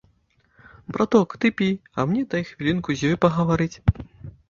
Браток, 0.95 1.35
ты 1.45 1.53
пі, 1.61 1.69
а 1.97 2.09
мне 2.09 2.25
дай 2.35 2.43
хвілінку 2.51 2.91
з 2.99 3.09
ёй 3.15 3.23
пагаварыць. 3.27 3.75